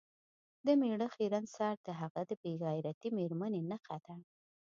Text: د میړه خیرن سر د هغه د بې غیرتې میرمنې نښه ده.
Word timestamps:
د 0.65 0.67
میړه 0.79 1.07
خیرن 1.15 1.45
سر 1.55 1.75
د 1.85 1.89
هغه 2.01 2.21
د 2.29 2.31
بې 2.41 2.51
غیرتې 2.63 3.07
میرمنې 3.17 3.61
نښه 3.71 3.97
ده. 4.05 4.15